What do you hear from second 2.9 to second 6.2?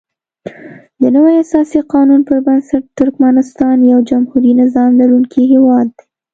ترکمنستان یو جمهوري نظام لرونکی هیواد دی.